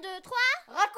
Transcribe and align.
1, 0.00 0.02
2, 0.02 0.08
3, 0.22 0.36
raconte 0.68 0.90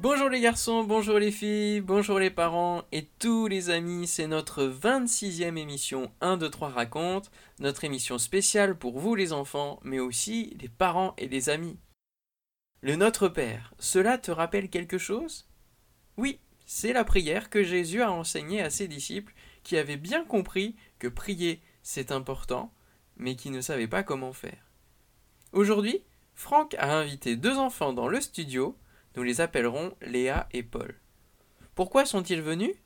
Bonjour 0.00 0.28
les 0.28 0.40
garçons, 0.40 0.84
bonjour 0.84 1.18
les 1.18 1.30
filles, 1.30 1.80
bonjour 1.80 2.18
les 2.18 2.30
parents 2.30 2.82
et 2.92 3.08
tous 3.18 3.46
les 3.46 3.70
amis, 3.70 4.06
c'est 4.06 4.26
notre 4.26 4.64
26e 4.66 5.56
émission 5.56 6.10
1, 6.20 6.36
2, 6.36 6.50
3 6.50 6.68
raconte, 6.68 7.30
notre 7.60 7.84
émission 7.84 8.18
spéciale 8.18 8.76
pour 8.76 8.98
vous 8.98 9.14
les 9.14 9.32
enfants, 9.32 9.80
mais 9.84 10.00
aussi 10.00 10.54
les 10.60 10.68
parents 10.68 11.14
et 11.16 11.28
les 11.28 11.48
amis. 11.48 11.78
Le 12.84 12.96
Notre 12.96 13.28
Père, 13.28 13.72
cela 13.78 14.18
te 14.18 14.30
rappelle 14.30 14.68
quelque 14.68 14.98
chose? 14.98 15.48
Oui, 16.18 16.38
c'est 16.66 16.92
la 16.92 17.02
prière 17.02 17.48
que 17.48 17.62
Jésus 17.62 18.02
a 18.02 18.12
enseignée 18.12 18.60
à 18.60 18.68
ses 18.68 18.88
disciples 18.88 19.32
qui 19.62 19.78
avaient 19.78 19.96
bien 19.96 20.22
compris 20.26 20.76
que 20.98 21.08
prier 21.08 21.62
c'est 21.82 22.12
important, 22.12 22.74
mais 23.16 23.36
qui 23.36 23.48
ne 23.48 23.62
savaient 23.62 23.88
pas 23.88 24.02
comment 24.02 24.34
faire. 24.34 24.70
Aujourd'hui, 25.52 26.02
Franck 26.34 26.74
a 26.74 26.94
invité 26.98 27.36
deux 27.36 27.56
enfants 27.56 27.94
dans 27.94 28.06
le 28.06 28.20
studio 28.20 28.76
nous 29.16 29.22
les 29.22 29.40
appellerons 29.40 29.96
Léa 30.02 30.46
et 30.52 30.62
Paul. 30.62 31.00
Pourquoi 31.74 32.04
sont-ils 32.04 32.42
venus? 32.42 32.76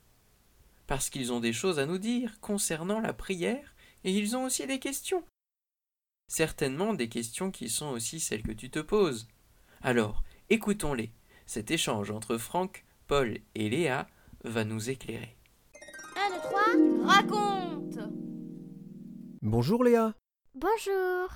Parce 0.87 1.09
qu'ils 1.09 1.33
ont 1.33 1.41
des 1.41 1.51
choses 1.51 1.77
à 1.77 1.85
nous 1.85 1.97
dire 1.97 2.39
concernant 2.39 3.01
la 3.01 3.11
prière 3.11 3.75
et 4.05 4.13
ils 4.13 4.37
ont 4.37 4.45
aussi 4.45 4.65
des 4.65 4.79
questions. 4.79 5.25
Certainement 6.29 6.93
des 6.93 7.09
questions 7.09 7.51
qui 7.51 7.67
sont 7.67 7.89
aussi 7.89 8.21
celles 8.21 8.43
que 8.43 8.53
tu 8.53 8.69
te 8.69 8.79
poses. 8.79 9.27
Alors, 9.81 10.23
écoutons-les. 10.49 11.11
Cet 11.45 11.71
échange 11.71 12.11
entre 12.11 12.37
Franck, 12.37 12.85
Paul 13.07 13.37
et 13.55 13.69
Léa 13.69 14.07
va 14.43 14.65
nous 14.65 14.89
éclairer. 14.89 15.37
1, 16.15 16.35
2, 16.35 16.41
3, 16.41 17.07
raconte 17.07 17.99
Bonjour 19.41 19.83
Léa. 19.85 20.13
Bonjour. 20.53 21.29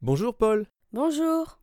Bonjour 0.00 0.34
Paul. 0.34 0.66
Bonjour. 0.92 1.60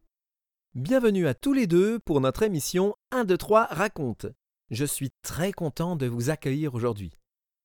Bienvenue 0.76 1.28
à 1.28 1.34
tous 1.34 1.54
les 1.54 1.66
deux 1.66 1.98
pour 2.00 2.22
notre 2.22 2.44
émission 2.44 2.96
1, 3.12 3.26
2, 3.26 3.38
3 3.38 3.66
raconte. 3.66 4.28
Je 4.70 4.86
suis 4.86 5.10
très 5.24 5.52
content 5.52 5.96
de 5.96 6.06
vous 6.06 6.30
accueillir 6.30 6.76
aujourd'hui. 6.76 7.12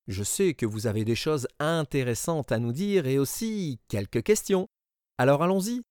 Je 0.07 0.23
sais 0.23 0.55
que 0.55 0.65
vous 0.65 0.87
avez 0.87 1.05
des 1.05 1.15
choses 1.15 1.47
intéressantes 1.59 2.51
à 2.51 2.57
nous 2.57 2.71
dire 2.71 3.05
et 3.05 3.19
aussi 3.19 3.79
quelques 3.89 4.23
questions. 4.23 4.67
Alors 5.19 5.43
allons-y. 5.43 5.83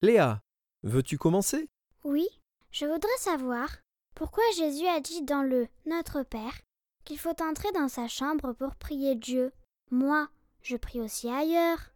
Léa, 0.00 0.42
veux-tu 0.84 1.18
commencer? 1.18 1.68
Oui, 2.10 2.26
je 2.70 2.86
voudrais 2.86 3.18
savoir 3.18 3.68
pourquoi 4.14 4.42
Jésus 4.56 4.86
a 4.86 4.98
dit 4.98 5.22
dans 5.24 5.42
le 5.42 5.68
Notre 5.84 6.22
Père 6.22 6.58
qu'il 7.04 7.18
faut 7.18 7.36
entrer 7.42 7.70
dans 7.72 7.88
sa 7.88 8.08
chambre 8.08 8.54
pour 8.54 8.76
prier 8.76 9.14
Dieu. 9.14 9.52
Moi, 9.90 10.30
je 10.62 10.78
prie 10.78 11.02
aussi 11.02 11.28
ailleurs. 11.28 11.92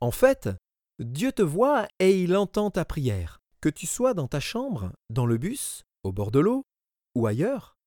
En 0.00 0.10
fait, 0.10 0.50
Dieu 0.98 1.32
te 1.32 1.40
voit 1.40 1.88
et 2.00 2.20
il 2.20 2.36
entend 2.36 2.70
ta 2.70 2.84
prière. 2.84 3.38
Que 3.62 3.70
tu 3.70 3.86
sois 3.86 4.12
dans 4.12 4.28
ta 4.28 4.40
chambre, 4.40 4.92
dans 5.08 5.24
le 5.24 5.38
bus, 5.38 5.84
au 6.02 6.12
bord 6.12 6.30
de 6.30 6.40
l'eau 6.40 6.62
ou 7.14 7.26
ailleurs, 7.26 7.78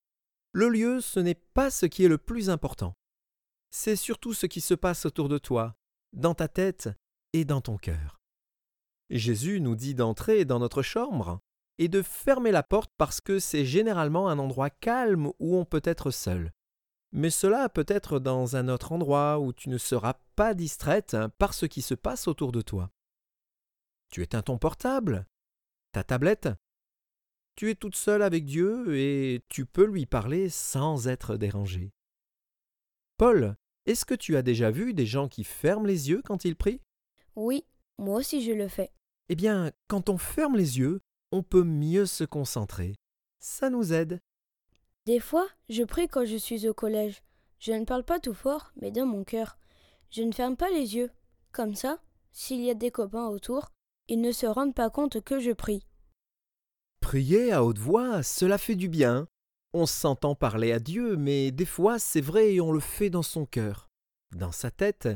le 0.54 0.70
lieu, 0.70 1.02
ce 1.02 1.20
n'est 1.20 1.40
pas 1.54 1.70
ce 1.70 1.86
qui 1.86 2.04
est 2.04 2.10
le 2.10 2.18
plus 2.18 2.50
important. 2.50 2.96
C'est 3.70 3.96
surtout 3.96 4.34
ce 4.34 4.48
qui 4.48 4.62
se 4.62 4.74
passe 4.74 5.06
autour 5.06 5.30
de 5.30 5.38
toi, 5.38 5.76
dans 6.14 6.34
ta 6.34 6.48
tête 6.48 6.90
et 7.34 7.46
dans 7.46 7.62
ton 7.62 7.78
cœur. 7.78 8.18
Jésus 9.12 9.62
nous 9.62 9.76
dit 9.76 9.94
d'entrer 9.94 10.46
dans 10.46 10.58
notre 10.58 10.82
chambre 10.82 11.40
et 11.80 11.88
de 11.88 12.02
fermer 12.02 12.52
la 12.52 12.62
porte 12.62 12.92
parce 12.98 13.22
que 13.22 13.40
c'est 13.40 13.66
généralement 13.66 14.30
un 14.30 14.38
endroit 14.38 14.70
calme 14.70 15.32
où 15.40 15.56
on 15.56 15.66
peut 15.66 15.82
être 15.84 16.12
seul. 16.12 16.52
Mais 17.12 17.32
cela 17.32 17.70
peut 17.70 17.86
être 17.88 18.20
dans 18.20 18.56
un 18.56 18.68
autre 18.68 18.92
endroit 18.92 19.40
où 19.40 19.54
tu 19.54 19.70
ne 19.70 19.80
seras 19.80 20.20
pas 20.36 20.54
distraite 20.54 21.18
par 21.40 21.54
ce 21.54 21.66
qui 21.66 21.82
se 21.82 21.96
passe 21.96 22.28
autour 22.28 22.52
de 22.52 22.62
toi. 22.62 22.92
Tu 24.12 24.22
éteins 24.22 24.42
ton 24.42 24.58
portable, 24.58 25.26
ta 25.94 26.04
tablette. 26.04 26.50
Tu 27.56 27.72
es 27.72 27.76
toute 27.76 27.96
seule 27.96 28.22
avec 28.22 28.46
Dieu 28.46 28.96
et 28.96 29.44
tu 29.48 29.66
peux 29.66 29.86
lui 29.86 30.06
parler 30.06 30.50
sans 30.50 31.08
être 31.08 31.38
dérangé. 31.38 31.94
Paul, 33.18 33.56
est-ce 33.86 34.06
que 34.06 34.14
tu 34.16 34.36
as 34.36 34.42
déjà 34.42 34.70
vu 34.70 34.94
des 34.94 35.06
gens 35.06 35.30
qui 35.30 35.44
ferment 35.44 35.86
les 35.88 36.10
yeux 36.10 36.22
quand 36.24 36.46
ils 36.46 36.56
prient? 36.56 36.82
Oui, 37.36 37.64
moi 37.98 38.20
aussi 38.20 38.44
je 38.44 38.52
le 38.52 38.68
fais. 38.68 38.92
Eh 39.30 39.36
bien, 39.36 39.72
quand 39.88 40.10
on 40.10 40.18
ferme 40.18 40.56
les 40.56 40.80
yeux, 40.80 41.02
on 41.32 41.44
peut 41.44 41.64
mieux 41.64 42.06
se 42.06 42.24
concentrer. 42.24 42.96
Ça 43.40 43.70
nous 43.70 43.94
aide. 43.94 44.20
Des 45.06 45.20
fois, 45.20 45.48
je 45.70 45.84
prie 45.84 46.08
quand 46.08 46.26
je 46.26 46.38
suis 46.38 46.68
au 46.68 46.74
collège. 46.74 47.24
Je 47.60 47.72
ne 47.72 47.86
parle 47.86 48.04
pas 48.04 48.20
tout 48.20 48.34
fort, 48.34 48.72
mais 48.82 48.92
dans 48.92 49.06
mon 49.06 49.24
cœur. 49.24 49.58
Je 50.12 50.24
ne 50.24 50.32
ferme 50.32 50.56
pas 50.56 50.70
les 50.70 50.96
yeux. 50.96 51.12
Comme 51.52 51.76
ça, 51.76 52.00
s'il 52.32 52.62
y 52.62 52.70
a 52.70 52.76
des 52.76 52.92
copains 52.92 53.28
autour, 53.28 53.72
ils 54.08 54.22
ne 54.22 54.32
se 54.32 54.46
rendent 54.46 54.76
pas 54.76 54.90
compte 54.90 55.22
que 55.22 55.40
je 55.40 55.52
prie. 55.52 55.86
Prier 57.00 57.52
à 57.52 57.64
haute 57.64 57.78
voix, 57.78 58.24
cela 58.24 58.58
fait 58.58 58.76
du 58.76 58.90
bien. 58.90 59.28
On 59.74 59.86
s'entend 59.86 60.36
parler 60.36 60.72
à 60.72 60.80
Dieu, 60.80 61.16
mais 61.16 61.52
des 61.52 61.66
fois 61.66 62.00
c'est 62.00 62.22
vrai 62.22 62.56
et 62.56 62.62
on 62.62 62.72
le 62.72 62.80
fait 62.80 63.10
dans 63.10 63.24
son 63.24 63.46
cœur, 63.46 63.88
dans 64.36 64.52
sa 64.52 64.72
tête, 64.72 65.08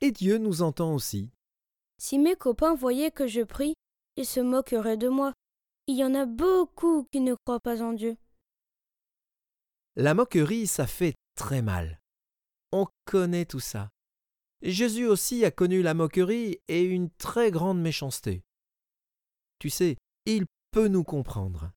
et 0.00 0.12
Dieu 0.12 0.38
nous 0.38 0.62
entend 0.62 0.94
aussi. 0.94 1.30
Si 1.98 2.18
mes 2.18 2.36
copains 2.36 2.74
voyaient 2.74 3.10
que 3.10 3.26
je 3.26 3.42
prie, 3.42 3.74
ils 4.16 4.26
se 4.26 4.40
moqueraient 4.40 4.96
de 4.96 5.08
moi. 5.08 5.32
Il 5.88 5.96
y 5.96 6.04
en 6.04 6.14
a 6.14 6.26
beaucoup 6.26 7.04
qui 7.12 7.20
ne 7.20 7.34
croient 7.34 7.60
pas 7.60 7.80
en 7.80 7.92
Dieu. 7.92 8.16
La 9.94 10.14
moquerie, 10.14 10.66
ça 10.66 10.86
fait 10.86 11.14
très 11.36 11.62
mal. 11.62 12.00
On 12.72 12.86
connaît 13.04 13.44
tout 13.44 13.60
ça. 13.60 13.90
Jésus 14.62 15.06
aussi 15.06 15.44
a 15.44 15.52
connu 15.52 15.82
la 15.82 15.94
moquerie 15.94 16.58
et 16.66 16.82
une 16.82 17.10
très 17.10 17.52
grande 17.52 17.80
méchanceté. 17.80 18.42
Tu 19.60 19.70
sais, 19.70 19.96
il 20.24 20.46
peut 20.72 20.88
nous 20.88 21.04
comprendre. 21.04 21.70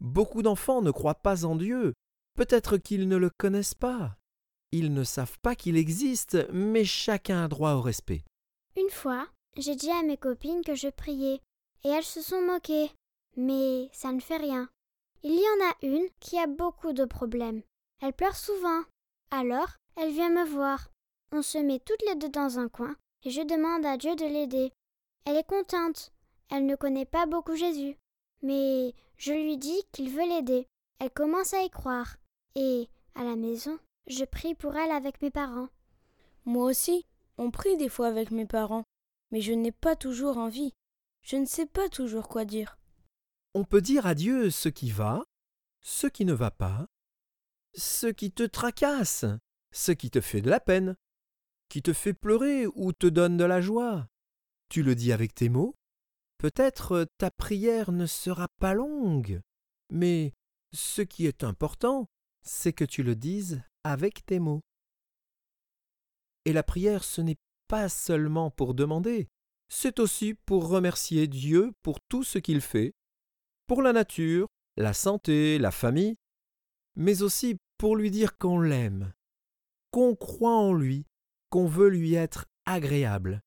Beaucoup 0.00 0.42
d'enfants 0.42 0.80
ne 0.80 0.90
croient 0.90 1.14
pas 1.14 1.44
en 1.44 1.56
Dieu, 1.56 1.92
peut-être 2.36 2.78
qu'ils 2.78 3.06
ne 3.06 3.16
le 3.16 3.30
connaissent 3.36 3.74
pas. 3.74 4.16
Ils 4.72 4.94
ne 4.94 5.04
savent 5.04 5.38
pas 5.40 5.54
qu'il 5.54 5.76
existe, 5.76 6.38
mais 6.52 6.84
chacun 6.84 7.44
a 7.44 7.48
droit 7.48 7.74
au 7.74 7.82
respect. 7.82 8.24
Une 8.76 8.90
fois, 8.90 9.28
j'ai 9.58 9.76
dit 9.76 9.90
à 9.90 10.02
mes 10.02 10.16
copines 10.16 10.64
que 10.64 10.74
je 10.74 10.88
priais, 10.88 11.40
et 11.84 11.88
elles 11.90 12.04
se 12.04 12.22
sont 12.22 12.40
moquées. 12.40 12.90
Mais 13.36 13.88
ça 13.92 14.12
ne 14.12 14.20
fait 14.20 14.36
rien. 14.36 14.68
Il 15.22 15.34
y 15.34 15.38
en 15.38 15.68
a 15.68 15.74
une 15.82 16.08
qui 16.20 16.38
a 16.38 16.46
beaucoup 16.46 16.92
de 16.92 17.04
problèmes. 17.04 17.62
Elle 18.00 18.12
pleure 18.12 18.36
souvent. 18.36 18.82
Alors, 19.30 19.68
elle 19.96 20.12
vient 20.12 20.30
me 20.30 20.44
voir. 20.44 20.90
On 21.32 21.42
se 21.42 21.58
met 21.58 21.80
toutes 21.80 22.02
les 22.08 22.14
deux 22.16 22.28
dans 22.28 22.58
un 22.58 22.68
coin, 22.68 22.94
et 23.24 23.30
je 23.30 23.42
demande 23.42 23.86
à 23.86 23.96
Dieu 23.96 24.14
de 24.14 24.24
l'aider. 24.24 24.72
Elle 25.24 25.36
est 25.36 25.48
contente. 25.48 26.12
Elle 26.50 26.66
ne 26.66 26.76
connaît 26.76 27.06
pas 27.06 27.26
beaucoup 27.26 27.56
Jésus. 27.56 27.96
Mais 28.42 28.94
je 29.16 29.32
lui 29.32 29.56
dis 29.56 29.82
qu'il 29.92 30.10
veut 30.10 30.28
l'aider. 30.28 30.66
Elle 30.98 31.10
commence 31.10 31.54
à 31.54 31.62
y 31.62 31.70
croire. 31.70 32.16
Et, 32.54 32.88
à 33.14 33.24
la 33.24 33.36
maison, 33.36 33.78
je 34.06 34.24
prie 34.24 34.54
pour 34.54 34.76
elle 34.76 34.90
avec 34.90 35.22
mes 35.22 35.30
parents. 35.30 35.68
Moi 36.44 36.66
aussi, 36.66 37.06
on 37.38 37.50
prie 37.50 37.76
des 37.76 37.88
fois 37.88 38.08
avec 38.08 38.30
mes 38.30 38.46
parents, 38.46 38.84
mais 39.30 39.40
je 39.40 39.52
n'ai 39.52 39.72
pas 39.72 39.96
toujours 39.96 40.36
envie. 40.36 40.72
Je 41.24 41.36
ne 41.36 41.46
sais 41.46 41.64
pas 41.66 41.88
toujours 41.88 42.28
quoi 42.28 42.44
dire. 42.44 42.78
On 43.54 43.64
peut 43.64 43.80
dire 43.80 44.06
à 44.06 44.14
Dieu 44.14 44.50
ce 44.50 44.68
qui 44.68 44.90
va, 44.90 45.24
ce 45.80 46.06
qui 46.06 46.26
ne 46.26 46.34
va 46.34 46.50
pas, 46.50 46.86
ce 47.74 48.08
qui 48.08 48.30
te 48.30 48.42
tracasse, 48.42 49.24
ce 49.72 49.92
qui 49.92 50.10
te 50.10 50.20
fait 50.20 50.42
de 50.42 50.50
la 50.50 50.60
peine, 50.60 50.96
qui 51.70 51.80
te 51.80 51.94
fait 51.94 52.12
pleurer 52.12 52.66
ou 52.66 52.92
te 52.92 53.06
donne 53.06 53.38
de 53.38 53.44
la 53.44 53.62
joie. 53.62 54.06
Tu 54.68 54.82
le 54.82 54.94
dis 54.94 55.12
avec 55.12 55.34
tes 55.34 55.48
mots. 55.48 55.74
Peut-être 56.36 57.08
ta 57.16 57.30
prière 57.30 57.90
ne 57.90 58.04
sera 58.04 58.48
pas 58.60 58.74
longue, 58.74 59.40
mais 59.88 60.34
ce 60.72 61.00
qui 61.00 61.26
est 61.26 61.42
important, 61.42 62.10
c'est 62.42 62.74
que 62.74 62.84
tu 62.84 63.02
le 63.02 63.16
dises 63.16 63.62
avec 63.82 64.26
tes 64.26 64.40
mots. 64.40 64.60
Et 66.44 66.52
la 66.52 66.62
prière, 66.62 67.02
ce 67.02 67.22
n'est 67.22 67.38
pas 67.66 67.88
seulement 67.88 68.50
pour 68.50 68.74
demander, 68.74 69.30
c'est 69.68 69.98
aussi 69.98 70.34
pour 70.34 70.68
remercier 70.68 71.26
Dieu 71.26 71.72
pour 71.82 72.00
tout 72.00 72.24
ce 72.24 72.38
qu'il 72.38 72.60
fait, 72.60 72.94
pour 73.66 73.82
la 73.82 73.92
nature, 73.92 74.48
la 74.76 74.92
santé, 74.92 75.58
la 75.58 75.70
famille, 75.70 76.16
mais 76.96 77.22
aussi 77.22 77.58
pour 77.78 77.96
lui 77.96 78.10
dire 78.10 78.38
qu'on 78.38 78.60
l'aime, 78.60 79.12
qu'on 79.90 80.14
croit 80.14 80.56
en 80.56 80.72
lui, 80.72 81.06
qu'on 81.50 81.66
veut 81.66 81.88
lui 81.88 82.14
être 82.14 82.46
agréable. 82.66 83.40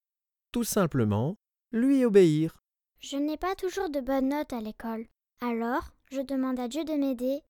Tout 0.51 0.63
simplement, 0.63 1.37
lui 1.71 2.05
obéir. 2.05 2.63
Je 2.99 3.17
n'ai 3.17 3.37
pas 3.37 3.55
toujours 3.55 3.89
de 3.89 4.01
bonnes 4.01 4.29
notes 4.29 4.53
à 4.53 4.61
l'école. 4.61 5.05
Alors, 5.41 5.91
je 6.11 6.21
demande 6.21 6.59
à 6.59 6.67
Dieu 6.67 6.83
de 6.83 6.93
m'aider 6.93 7.41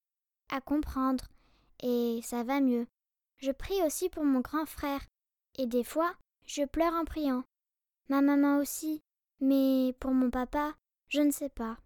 à 0.49 0.61
comprendre, 0.61 1.25
et 1.83 2.19
ça 2.23 2.43
va 2.43 2.59
mieux. 2.61 2.87
Je 3.37 3.51
prie 3.51 3.81
aussi 3.85 4.09
pour 4.09 4.23
mon 4.23 4.39
grand 4.39 4.65
frère, 4.65 5.01
et 5.57 5.67
des 5.67 5.83
fois, 5.83 6.13
je 6.45 6.63
pleure 6.63 6.93
en 6.93 7.05
priant. 7.05 7.43
Ma 8.09 8.21
maman 8.21 8.57
aussi, 8.59 9.01
mais 9.41 9.93
pour 9.99 10.11
mon 10.11 10.29
papa, 10.29 10.75
je 11.09 11.21
ne 11.21 11.31
sais 11.31 11.49
pas. 11.49 11.77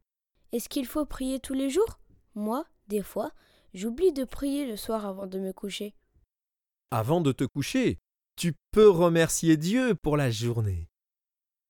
Est-ce 0.51 0.69
qu'il 0.69 0.85
faut 0.85 1.05
prier 1.05 1.39
tous 1.39 1.53
les 1.53 1.69
jours? 1.69 1.99
Moi, 2.35 2.65
des 2.87 3.01
fois, 3.01 3.31
j'oublie 3.73 4.13
de 4.13 4.23
prier 4.23 4.67
le 4.67 4.77
soir 4.77 5.05
avant 5.05 5.25
de 5.25 5.39
me 5.39 5.51
coucher. 5.51 5.95
Avant 6.91 7.21
de 7.21 7.31
te 7.31 7.43
coucher, 7.43 7.99
tu 8.35 8.53
peux 8.71 8.89
remercier 8.89 9.57
Dieu 9.57 9.95
pour 9.95 10.17
la 10.17 10.29
journée. 10.29 10.89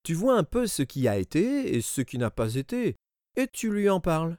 Tu 0.04 0.14
vois 0.14 0.38
un 0.38 0.44
peu 0.44 0.68
ce 0.68 0.82
qui 0.82 1.08
a 1.08 1.18
été 1.18 1.76
et 1.76 1.82
ce 1.82 2.02
qui 2.02 2.18
n'a 2.18 2.32
pas 2.32 2.56
été, 2.56 2.96
et 3.36 3.48
tu 3.48 3.72
lui 3.72 3.90
en 3.90 4.00
parles. 4.00 4.38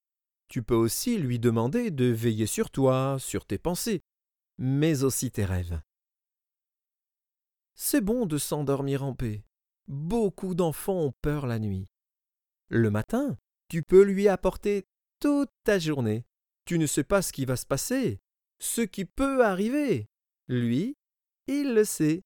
Tu 0.49 0.63
peux 0.63 0.75
aussi 0.75 1.19
lui 1.19 1.39
demander 1.39 1.91
de 1.91 2.05
veiller 2.05 2.47
sur 2.47 2.71
toi, 2.71 3.17
sur 3.19 3.47
tes 3.47 3.59
pensées, 3.59 4.03
mais 4.59 5.05
aussi 5.05 5.31
tes 5.31 5.45
rêves. 5.45 5.81
C'est 7.75 8.03
bon 8.03 8.27
de 8.27 8.37
s'endormir 8.39 9.03
en 9.05 9.15
paix. 9.15 9.43
Beaucoup 9.89 10.55
d'enfants 10.55 11.01
ont 11.01 11.15
peur 11.23 11.47
la 11.47 11.59
nuit. 11.59 11.89
Le 12.69 12.91
matin, 12.91 13.39
tu 13.69 13.83
peux 13.83 14.03
lui 14.03 14.29
apporter 14.29 14.87
toute 15.21 15.51
ta 15.65 15.79
journée. 15.79 16.25
Tu 16.65 16.79
ne 16.79 16.87
sais 16.87 17.05
pas 17.05 17.23
ce 17.23 17.33
qui 17.33 17.45
va 17.45 17.57
se 17.57 17.67
passer, 17.67 18.21
ce 18.61 18.83
qui 18.83 19.05
peut 19.05 19.45
arriver. 19.45 20.09
Lui, 20.49 20.97
il 21.47 21.75
le 21.75 21.85
sait. 21.85 22.23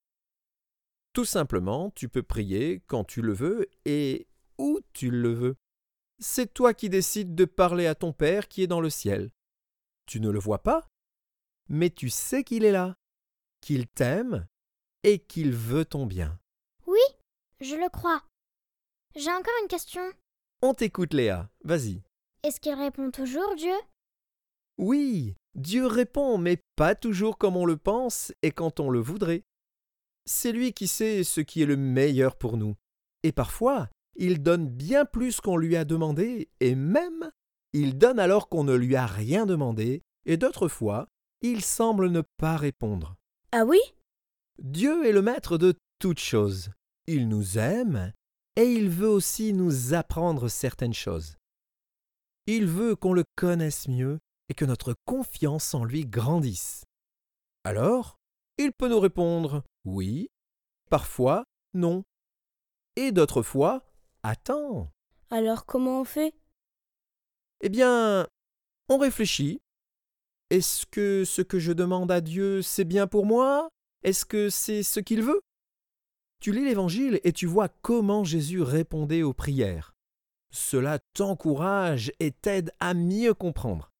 Tout 1.12 1.24
simplement, 1.24 1.90
tu 1.90 2.08
peux 2.08 2.22
prier 2.22 2.82
quand 2.86 3.04
tu 3.04 3.22
le 3.22 3.32
veux 3.32 3.66
et 3.84 4.26
où 4.58 4.80
tu 4.92 5.10
le 5.10 5.32
veux. 5.32 5.56
C'est 6.18 6.52
toi 6.52 6.74
qui 6.74 6.88
décides 6.88 7.34
de 7.34 7.44
parler 7.44 7.86
à 7.86 7.94
ton 7.94 8.12
Père 8.12 8.48
qui 8.48 8.62
est 8.62 8.66
dans 8.66 8.80
le 8.80 8.90
ciel. 8.90 9.30
Tu 10.06 10.20
ne 10.20 10.30
le 10.30 10.38
vois 10.38 10.62
pas, 10.62 10.88
mais 11.68 11.90
tu 11.90 12.10
sais 12.10 12.44
qu'il 12.44 12.64
est 12.64 12.72
là, 12.72 12.96
qu'il 13.60 13.86
t'aime 13.88 14.46
et 15.02 15.18
qu'il 15.18 15.52
veut 15.52 15.84
ton 15.84 16.06
bien. 16.06 16.38
Je 17.60 17.74
le 17.74 17.88
crois. 17.88 18.22
J'ai 19.14 19.30
encore 19.30 19.54
une 19.62 19.68
question. 19.68 20.02
On 20.62 20.74
t'écoute 20.74 21.14
Léa, 21.14 21.48
vas-y. 21.64 22.02
Est-ce 22.42 22.60
qu'il 22.60 22.74
répond 22.74 23.10
toujours, 23.10 23.54
Dieu? 23.56 23.74
Oui, 24.78 25.34
Dieu 25.54 25.86
répond, 25.86 26.36
mais 26.36 26.62
pas 26.76 26.94
toujours 26.94 27.38
comme 27.38 27.56
on 27.56 27.64
le 27.64 27.78
pense 27.78 28.32
et 28.42 28.50
quand 28.50 28.78
on 28.78 28.90
le 28.90 29.00
voudrait. 29.00 29.44
C'est 30.26 30.52
lui 30.52 30.72
qui 30.72 30.86
sait 30.86 31.24
ce 31.24 31.40
qui 31.40 31.62
est 31.62 31.66
le 31.66 31.76
meilleur 31.76 32.36
pour 32.36 32.58
nous. 32.58 32.74
Et 33.22 33.32
parfois, 33.32 33.88
il 34.16 34.42
donne 34.42 34.68
bien 34.68 35.06
plus 35.06 35.40
qu'on 35.40 35.56
lui 35.56 35.76
a 35.76 35.84
demandé, 35.84 36.50
et 36.60 36.74
même, 36.74 37.30
il 37.72 37.96
donne 37.96 38.18
alors 38.18 38.48
qu'on 38.48 38.64
ne 38.64 38.74
lui 38.74 38.96
a 38.96 39.06
rien 39.06 39.46
demandé, 39.46 40.02
et 40.26 40.36
d'autres 40.36 40.68
fois, 40.68 41.08
il 41.40 41.64
semble 41.64 42.10
ne 42.10 42.22
pas 42.36 42.56
répondre. 42.56 43.16
Ah 43.52 43.64
oui? 43.64 43.80
Dieu 44.58 45.06
est 45.06 45.12
le 45.12 45.22
maître 45.22 45.56
de 45.58 45.74
toutes 45.98 46.20
choses. 46.20 46.70
Il 47.06 47.28
nous 47.28 47.58
aime, 47.58 48.12
et 48.56 48.64
il 48.64 48.90
veut 48.90 49.08
aussi 49.08 49.52
nous 49.52 49.94
apprendre 49.94 50.48
certaines 50.48 50.94
choses. 50.94 51.36
Il 52.46 52.66
veut 52.66 52.96
qu'on 52.96 53.12
le 53.12 53.24
connaisse 53.36 53.88
mieux 53.88 54.18
et 54.48 54.54
que 54.54 54.64
notre 54.64 54.94
confiance 55.04 55.74
en 55.74 55.84
lui 55.84 56.04
grandisse. 56.06 56.84
Alors, 57.64 58.16
il 58.58 58.72
peut 58.72 58.88
nous 58.88 59.00
répondre 59.00 59.64
oui, 59.84 60.28
parfois 60.90 61.44
non, 61.74 62.04
et 62.96 63.12
d'autres 63.12 63.42
fois 63.42 63.84
attends. 64.22 64.90
Alors 65.30 65.66
comment 65.66 66.00
on 66.00 66.04
fait? 66.04 66.34
Eh 67.60 67.68
bien, 67.68 68.26
on 68.88 68.98
réfléchit. 68.98 69.60
Est-ce 70.50 70.86
que 70.86 71.24
ce 71.24 71.42
que 71.42 71.58
je 71.58 71.72
demande 71.72 72.10
à 72.10 72.20
Dieu, 72.20 72.62
c'est 72.62 72.84
bien 72.84 73.06
pour 73.06 73.26
moi? 73.26 73.68
Est-ce 74.02 74.24
que 74.24 74.50
c'est 74.50 74.82
ce 74.82 75.00
qu'il 75.00 75.22
veut? 75.22 75.40
Tu 76.40 76.52
lis 76.52 76.64
l'Évangile 76.64 77.20
et 77.24 77.32
tu 77.32 77.46
vois 77.46 77.68
comment 77.82 78.24
Jésus 78.24 78.62
répondait 78.62 79.22
aux 79.22 79.32
prières. 79.32 79.94
Cela 80.50 80.98
t'encourage 81.14 82.12
et 82.20 82.30
t'aide 82.30 82.72
à 82.80 82.94
mieux 82.94 83.34
comprendre. 83.34 83.90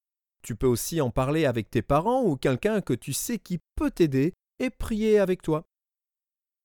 Tu 0.42 0.54
peux 0.54 0.66
aussi 0.66 1.00
en 1.00 1.10
parler 1.10 1.44
avec 1.44 1.70
tes 1.70 1.82
parents 1.82 2.22
ou 2.22 2.36
quelqu'un 2.36 2.80
que 2.80 2.92
tu 2.92 3.12
sais 3.12 3.38
qui 3.38 3.58
peut 3.74 3.90
t'aider 3.90 4.34
et 4.58 4.70
prier 4.70 5.18
avec 5.18 5.42
toi. 5.42 5.64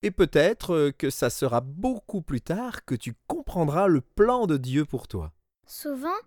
Et 0.03 0.12
peut-être 0.12 0.91
que 0.97 1.09
ça 1.09 1.29
sera 1.29 1.62
beaucoup 1.62 2.21
plus 2.21 2.41
tard 2.41 2.85
que 2.85 2.95
tu 2.95 3.15
comprendras 3.27 3.88
le 3.88 4.01
plan 4.01 4.47
de 4.47 4.57
Dieu 4.57 4.85
pour 4.85 5.07
toi. 5.07 5.31
Souvent, 5.68 6.18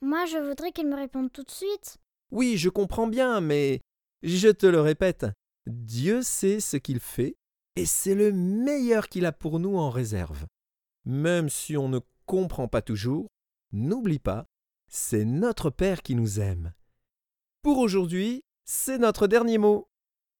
moi 0.00 0.26
je 0.26 0.38
voudrais 0.38 0.72
qu'il 0.72 0.88
me 0.88 0.96
réponde 0.96 1.32
tout 1.32 1.44
de 1.44 1.50
suite. 1.50 1.98
Oui, 2.30 2.56
je 2.58 2.68
comprends 2.68 3.06
bien, 3.06 3.40
mais 3.40 3.80
je 4.22 4.48
te 4.48 4.66
le 4.66 4.80
répète, 4.80 5.26
Dieu 5.66 6.22
sait 6.22 6.60
ce 6.60 6.76
qu'il 6.76 7.00
fait 7.00 7.36
et 7.78 7.86
c'est 7.86 8.16
le 8.16 8.32
meilleur 8.32 9.08
qu'il 9.08 9.24
a 9.24 9.30
pour 9.30 9.60
nous 9.60 9.76
en 9.76 9.88
réserve. 9.88 10.46
Même 11.04 11.48
si 11.48 11.76
on 11.76 11.88
ne 11.88 12.00
comprend 12.26 12.66
pas 12.66 12.82
toujours, 12.82 13.28
n'oublie 13.70 14.18
pas, 14.18 14.46
c'est 14.88 15.24
notre 15.24 15.70
Père 15.70 16.02
qui 16.02 16.16
nous 16.16 16.40
aime. 16.40 16.72
Pour 17.62 17.78
aujourd'hui, 17.78 18.42
c'est 18.64 18.98
notre 18.98 19.28
dernier 19.28 19.58
mot. 19.58 19.88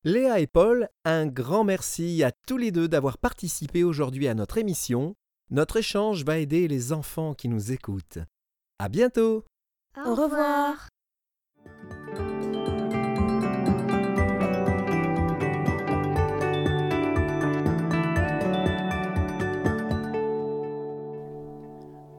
Léa 0.03 0.41
et 0.41 0.49
Paul, 0.49 0.89
un 1.05 1.29
grand 1.29 1.63
merci 1.63 2.25
à 2.25 2.33
tous 2.33 2.57
les 2.57 2.73
deux 2.73 2.89
d'avoir 2.89 3.19
participé 3.19 3.85
aujourd'hui 3.85 4.27
à 4.27 4.35
notre 4.35 4.59
émission. 4.59 5.15
Notre 5.51 5.77
échange 5.77 6.25
va 6.25 6.39
aider 6.39 6.67
les 6.67 6.93
enfants 6.93 7.35
qui 7.35 7.49
nous 7.49 7.71
écoutent. 7.71 8.19
À 8.81 8.89
bientôt! 8.89 9.45
Au 9.97 10.15
revoir. 10.17 10.89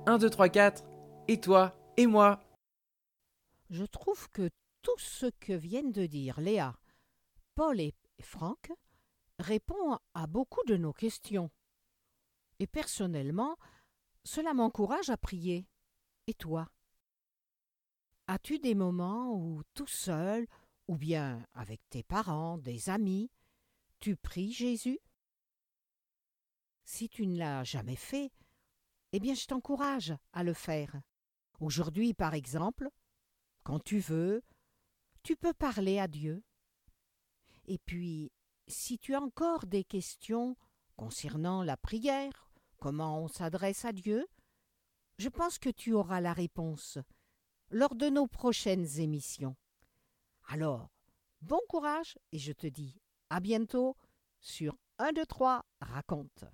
Un, 0.10 0.18
deux, 0.18 0.32
trois, 0.32 0.50
quatre. 0.50 0.86
Et 1.28 1.40
toi 1.40 1.78
Et 1.96 2.08
moi 2.08 2.42
Je 3.70 3.86
trouve 3.86 4.28
que 4.32 4.50
tout 4.82 4.98
ce 4.98 5.28
que 5.40 5.54
viennent 5.54 5.92
de 5.92 6.08
dire 6.08 6.42
Léa, 6.42 6.80
Paul 7.54 7.80
et 7.80 7.94
Franck 8.20 8.72
répond 9.38 10.00
à 10.16 10.26
beaucoup 10.26 10.64
de 10.66 10.78
nos 10.78 10.94
questions. 10.94 11.52
Et 12.58 12.66
personnellement, 12.66 13.56
cela 14.24 14.56
m'encourage 14.56 15.12
à 15.12 15.18
prier. 15.18 15.68
Et 16.26 16.34
toi? 16.34 16.72
As-tu 18.26 18.58
des 18.58 18.74
moments 18.74 19.36
où, 19.36 19.62
tout 19.76 19.86
seul, 19.86 20.48
ou 20.88 20.98
bien 20.98 21.46
avec 21.54 21.88
tes 21.92 22.02
parents, 22.02 22.58
des 22.58 22.90
amis, 22.90 23.30
tu 24.00 24.16
pries 24.16 24.54
Jésus? 24.54 24.98
Si 26.84 27.10
tu 27.10 27.28
ne 27.28 27.38
l'as 27.38 27.64
jamais 27.64 27.96
fait, 27.96 28.32
eh 29.12 29.20
bien 29.20 29.34
je 29.34 29.46
t'encourage 29.46 30.14
à 30.34 30.44
le 30.44 30.54
faire. 30.54 31.02
Aujourd'hui, 31.60 32.14
par 32.14 32.34
exemple, 32.34 32.90
quand 33.64 33.84
tu 33.84 34.00
veux, 34.00 34.42
tu 35.24 35.36
peux 35.36 35.54
parler 35.54 36.00
à 36.00 36.08
Dieu. 36.08 36.44
Et 37.66 37.78
puis, 37.78 38.32
si 38.68 38.98
tu 38.98 39.14
as 39.14 39.22
encore 39.22 39.66
des 39.66 39.84
questions 39.84 40.56
concernant 40.96 41.64
la 41.64 41.78
prière, 41.78 42.50
comment 42.80 43.22
on 43.22 43.28
s'adresse 43.28 43.86
à 43.86 43.92
Dieu, 43.92 44.28
je 45.18 45.30
pense 45.30 45.60
que 45.60 45.70
tu 45.70 45.94
auras 45.94 46.22
la 46.22 46.34
réponse 46.34 46.98
lors 47.72 47.96
de 47.96 48.08
nos 48.08 48.28
prochaines 48.28 49.00
émissions. 49.00 49.56
Alors, 50.48 50.90
bon 51.42 51.60
courage 51.68 52.18
et 52.32 52.40
je 52.40 52.54
te 52.54 52.68
dis 52.68 53.02
à 53.30 53.40
bientôt 53.40 53.96
sur 54.40 54.78
1, 54.98 55.14
2, 55.14 55.26
3, 55.26 55.66
raconte. 55.82 56.46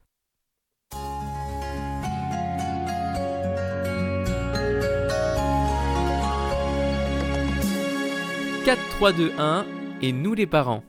4, 8.66 8.80
3, 8.98 9.14
2, 9.14 9.32
1 9.38 10.00
et 10.02 10.12
nous 10.12 10.34
les 10.34 10.48
parents. 10.48 10.84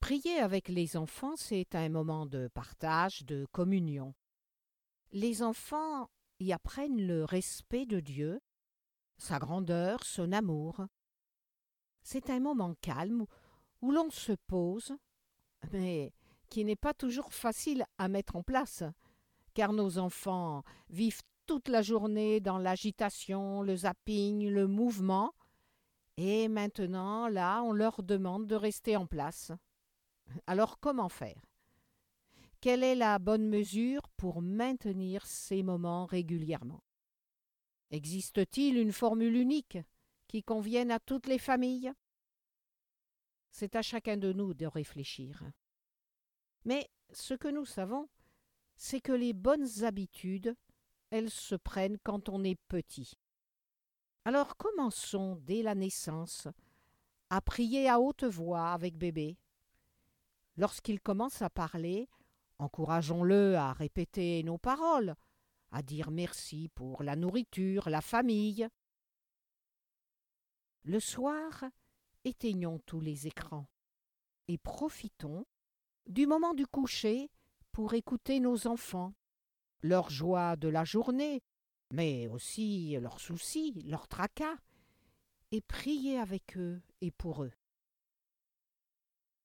Prier 0.00 0.38
avec 0.38 0.68
les 0.68 0.96
enfants, 0.96 1.36
c'est 1.36 1.74
un 1.74 1.90
moment 1.90 2.24
de 2.24 2.48
partage, 2.54 3.22
de 3.26 3.46
communion. 3.52 4.14
Les 5.12 5.42
enfants 5.42 6.08
y 6.40 6.54
apprennent 6.54 7.06
le 7.06 7.22
respect 7.24 7.84
de 7.84 8.00
Dieu, 8.00 8.40
sa 9.18 9.38
grandeur, 9.38 10.04
son 10.04 10.32
amour. 10.32 10.86
C'est 12.02 12.30
un 12.30 12.40
moment 12.40 12.74
calme 12.80 13.26
où 13.82 13.92
l'on 13.92 14.08
se 14.08 14.32
pose, 14.46 14.96
mais 15.72 16.14
qui 16.48 16.64
n'est 16.64 16.76
pas 16.76 16.94
toujours 16.94 17.34
facile 17.34 17.84
à 17.98 18.08
mettre 18.08 18.36
en 18.36 18.42
place, 18.42 18.84
car 19.52 19.74
nos 19.74 19.98
enfants 19.98 20.62
vivent 20.88 21.20
toute 21.46 21.68
la 21.68 21.82
journée 21.82 22.40
dans 22.40 22.56
l'agitation, 22.56 23.60
le 23.60 23.76
zapping, 23.76 24.48
le 24.48 24.66
mouvement, 24.66 25.34
et 26.16 26.48
maintenant, 26.48 27.28
là, 27.28 27.62
on 27.62 27.72
leur 27.72 28.02
demande 28.02 28.46
de 28.46 28.54
rester 28.54 28.96
en 28.96 29.06
place. 29.06 29.52
Alors 30.46 30.80
comment 30.80 31.08
faire? 31.08 31.44
Quelle 32.60 32.82
est 32.82 32.94
la 32.94 33.18
bonne 33.18 33.48
mesure 33.48 34.08
pour 34.16 34.42
maintenir 34.42 35.26
ces 35.26 35.62
moments 35.62 36.06
régulièrement? 36.06 36.82
Existe-t-il 37.90 38.78
une 38.78 38.92
formule 38.92 39.36
unique 39.36 39.78
qui 40.26 40.42
convienne 40.42 40.90
à 40.90 40.98
toutes 40.98 41.26
les 41.26 41.38
familles? 41.38 41.92
C'est 43.50 43.76
à 43.76 43.82
chacun 43.82 44.16
de 44.16 44.32
nous 44.32 44.54
de 44.54 44.66
réfléchir. 44.66 45.42
Mais 46.64 46.90
ce 47.12 47.34
que 47.34 47.48
nous 47.48 47.64
savons, 47.64 48.08
c'est 48.76 49.00
que 49.00 49.12
les 49.12 49.32
bonnes 49.32 49.84
habitudes, 49.84 50.56
elles 51.10 51.30
se 51.30 51.54
prennent 51.54 51.98
quand 52.02 52.28
on 52.28 52.42
est 52.42 52.58
petit. 52.68 53.12
Alors 54.26 54.56
commençons 54.56 55.36
dès 55.44 55.62
la 55.62 55.76
naissance 55.76 56.48
à 57.30 57.40
prier 57.40 57.88
à 57.88 58.00
haute 58.00 58.24
voix 58.24 58.72
avec 58.72 58.98
bébé. 58.98 59.38
Lorsqu'il 60.56 61.00
commence 61.00 61.42
à 61.42 61.48
parler, 61.48 62.08
encourageons-le 62.58 63.54
à 63.54 63.72
répéter 63.72 64.42
nos 64.42 64.58
paroles, 64.58 65.14
à 65.70 65.80
dire 65.80 66.10
merci 66.10 66.68
pour 66.74 67.04
la 67.04 67.14
nourriture, 67.14 67.88
la 67.88 68.00
famille. 68.00 68.66
Le 70.82 70.98
soir, 70.98 71.62
éteignons 72.24 72.80
tous 72.80 73.00
les 73.00 73.28
écrans 73.28 73.68
et 74.48 74.58
profitons 74.58 75.46
du 76.08 76.26
moment 76.26 76.52
du 76.52 76.66
coucher 76.66 77.30
pour 77.70 77.94
écouter 77.94 78.40
nos 78.40 78.66
enfants, 78.66 79.14
leurs 79.82 80.10
joies 80.10 80.56
de 80.56 80.66
la 80.66 80.82
journée, 80.82 81.44
mais 81.90 82.26
aussi 82.28 82.96
leurs 83.00 83.20
soucis, 83.20 83.72
leurs 83.84 84.08
tracas, 84.08 84.56
et 85.52 85.60
prier 85.60 86.18
avec 86.18 86.56
eux 86.56 86.82
et 87.00 87.10
pour 87.10 87.44
eux. 87.44 87.52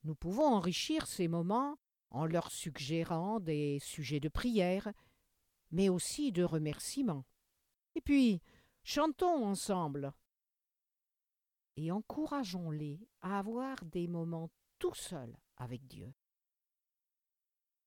Nous 0.04 0.16
pouvons 0.16 0.46
enrichir 0.46 1.06
ces 1.06 1.28
moments 1.28 1.78
en 2.10 2.26
leur 2.26 2.52
suggérant 2.52 3.40
des 3.40 3.80
sujets 3.80 4.20
de 4.20 4.30
prière, 4.30 4.92
mais 5.70 5.90
aussi 5.90 6.32
de 6.32 6.44
remerciements. 6.44 7.26
Et 7.96 8.02
puis, 8.02 8.42
chantons 8.84 9.46
ensemble. 9.46 10.14
Et 11.78 11.92
encourageons-les 11.92 13.08
à 13.22 13.40
avoir 13.40 13.86
des 13.86 14.08
moments 14.08 14.50
tout 14.80 14.96
seuls 14.96 15.38
avec 15.58 15.88
Dieu. 15.88 16.14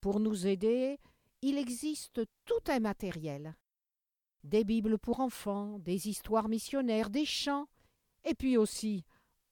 Pour 0.00 0.20
nous 0.20 0.46
aider, 0.46 1.00
il 1.42 1.58
existe 1.58 2.22
tout 2.44 2.62
un 2.68 2.80
matériel. 2.80 3.56
Des 4.44 4.62
Bibles 4.62 4.98
pour 4.98 5.20
enfants, 5.20 5.78
des 5.78 6.08
histoires 6.08 6.48
missionnaires, 6.48 7.08
des 7.08 7.24
chants, 7.24 7.66
et 8.24 8.34
puis 8.34 8.58
aussi 8.58 9.06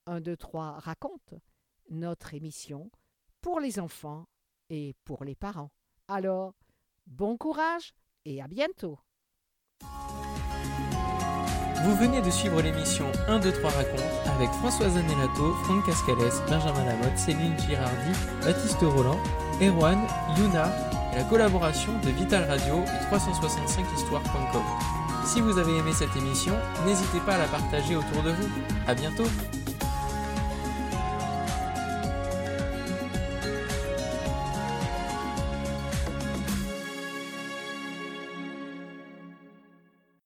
un, 0.07 0.21
deux, 0.21 0.37
trois 0.37 0.73
raconte 0.81 1.33
notre 1.89 2.35
émission 2.35 2.91
pour 3.41 3.59
les 3.59 3.79
enfants 3.79 4.27
et 4.69 4.95
pour 5.05 5.25
les 5.25 5.35
parents. 5.35 5.71
Alors, 6.09 6.53
bon 7.07 7.39
courage 7.39 7.95
et 8.27 8.43
à 8.43 8.49
bientôt. 8.49 8.99
Vous 11.85 11.97
venez 11.97 12.21
de 12.21 12.31
suivre 12.31 12.61
l'émission 12.61 13.11
1, 13.29 13.41
2, 13.41 13.51
3 13.51 13.71
raconte 13.71 14.27
avec 14.37 14.51
Françoise 14.51 14.95
Anelato, 14.95 15.55
Franck 15.65 15.87
Cascales, 15.87 16.47
Benjamin 16.49 16.85
Lamotte, 16.85 17.19
Céline 17.19 17.59
Girardi, 17.59 18.13
Baptiste 18.45 18.83
Roland, 18.83 19.19
Erwan, 19.61 19.99
Yuna 20.37 21.02
et 21.13 21.17
la 21.17 21.25
collaboration 21.25 21.93
de 22.05 22.11
Vital 22.11 22.45
Radio 22.49 22.83
et 22.85 23.15
365histoire.com. 23.15 24.63
Si 25.25 25.41
vous 25.41 25.59
avez 25.59 25.77
aimé 25.77 25.93
cette 25.93 26.17
émission, 26.17 26.55
n'hésitez 26.85 27.21
pas 27.21 27.35
à 27.35 27.39
la 27.39 27.47
partager 27.47 27.97
autour 27.97 28.23
de 28.23 28.31
vous. 28.31 28.49
À 28.87 28.95
bientôt! 28.95 29.27